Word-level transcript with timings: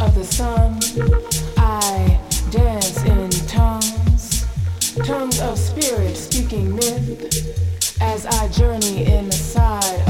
of 0.00 0.14
the 0.14 0.24
sun, 0.24 0.78
I 1.58 2.18
dance 2.50 3.02
in 3.04 3.30
tongues, 3.46 4.46
tongues 5.04 5.40
of 5.40 5.58
spirit 5.58 6.16
speaking 6.16 6.74
myth, 6.74 8.00
as 8.00 8.24
I 8.24 8.48
journey 8.48 9.04
in 9.04 9.26
the 9.26 9.32
side 9.32 10.09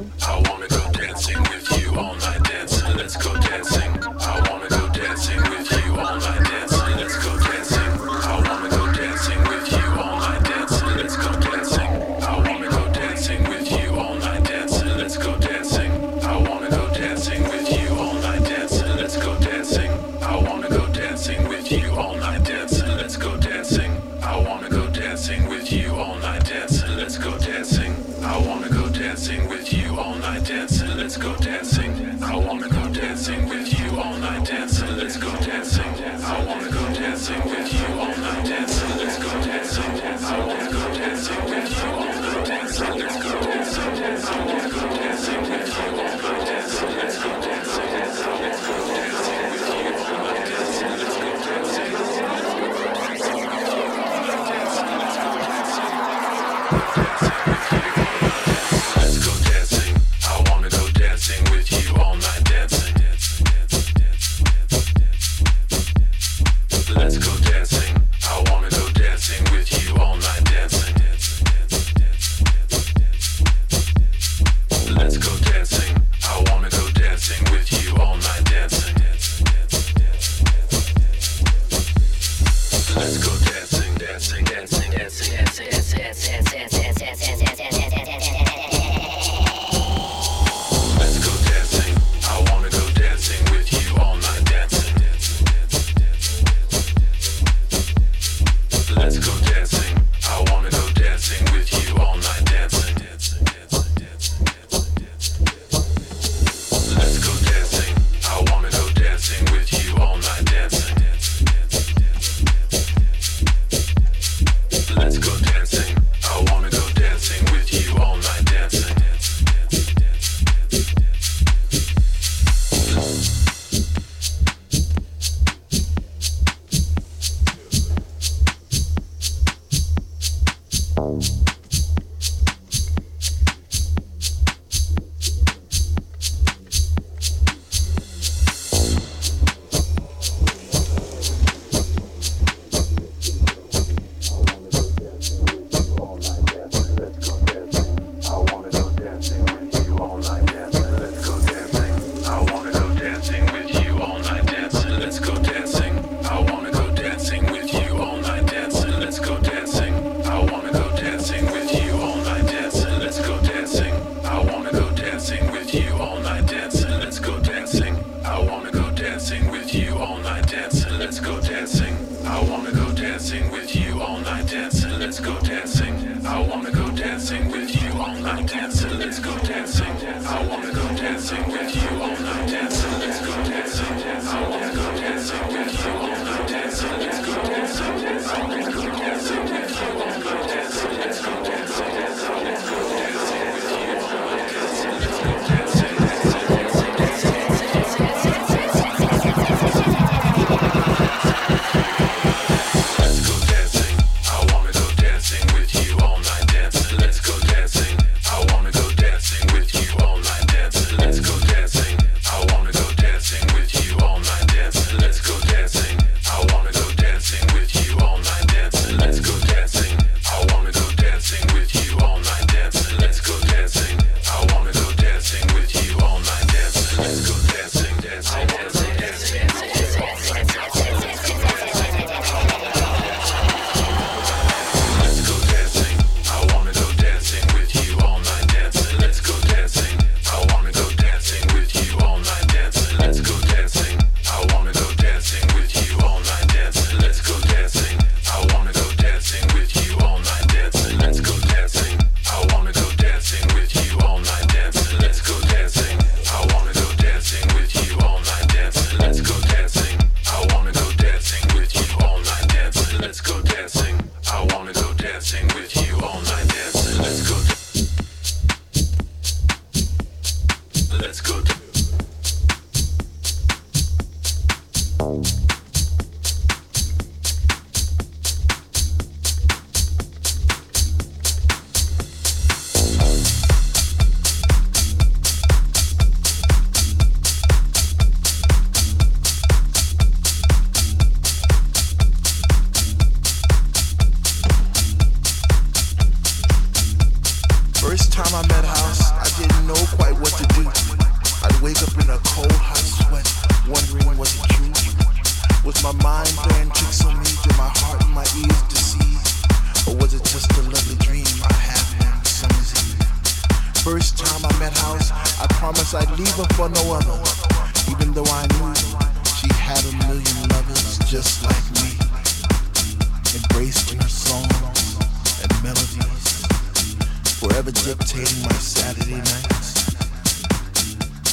imitating 328.13 328.43
my 328.43 328.53
Saturday 328.53 329.17
nights 329.17 329.95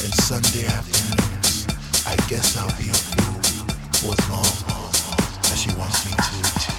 and 0.03 0.13
Sunday 0.13 0.65
afternoons. 0.67 1.67
I 2.05 2.15
guess 2.29 2.57
I'll 2.57 2.67
be 2.77 2.89
a 2.89 2.93
fool 2.93 3.41
for 3.99 4.13
as 4.13 4.29
long 4.29 4.91
as 5.51 5.61
she 5.61 5.71
wants 5.77 6.05
me 6.05 6.11
to. 6.11 6.78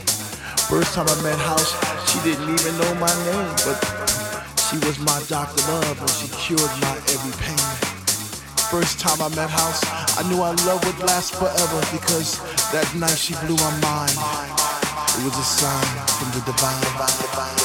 First 0.71 0.93
time 0.93 1.09
I 1.09 1.21
met 1.21 1.37
House, 1.37 1.75
she 2.07 2.17
didn't 2.23 2.47
even 2.47 2.77
know 2.79 2.95
my 2.95 3.11
name, 3.27 3.51
but 3.67 3.75
she 4.55 4.77
was 4.87 4.97
my 4.99 5.21
Dr. 5.27 5.59
Love 5.69 5.99
and 5.99 6.09
she 6.09 6.29
cured 6.31 6.71
my 6.79 6.95
every 7.11 7.35
pain. 7.43 7.59
First 8.71 8.97
time 8.97 9.19
I 9.21 9.27
met 9.35 9.49
House, 9.49 9.83
I 10.17 10.23
knew 10.29 10.41
our 10.41 10.55
love 10.63 10.81
would 10.85 11.05
last 11.05 11.35
forever 11.35 11.81
because 11.91 12.39
that 12.71 12.87
night 12.95 13.17
she 13.17 13.33
blew 13.43 13.57
my 13.57 13.73
mind. 13.83 14.15
It 14.15 15.25
was 15.27 15.35
a 15.35 15.43
sign 15.43 16.07
from 16.07 16.31
the 16.39 16.45
divine. 16.45 17.60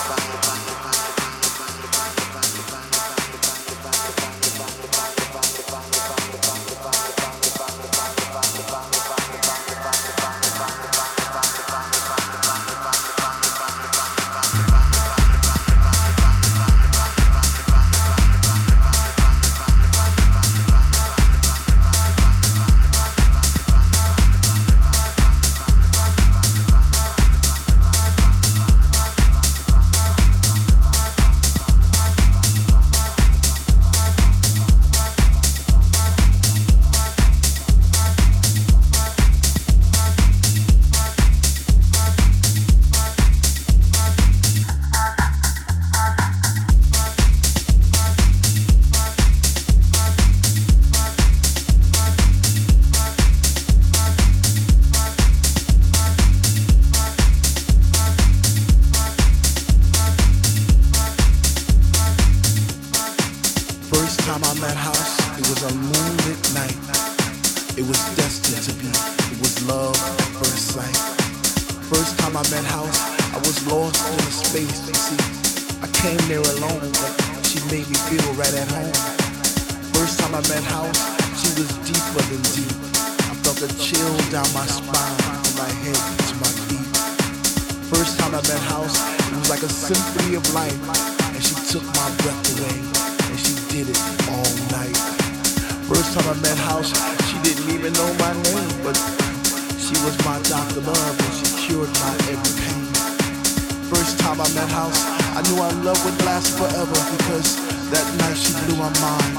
house. 104.69 105.01
I 105.37 105.43
knew 105.47 105.61
our 105.63 105.73
love 105.85 105.99
would 106.05 106.19
last 106.25 106.57
forever 106.57 106.99
because 107.17 107.57
that 107.91 108.07
night 108.19 108.37
she 108.37 108.53
blew 108.65 108.77
my 108.77 108.91
mind. 109.01 109.33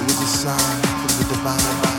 It 0.00 0.06
was 0.06 0.20
a 0.20 0.30
sign 0.42 0.82
from 0.82 1.12
the 1.18 1.34
divine. 1.34 1.89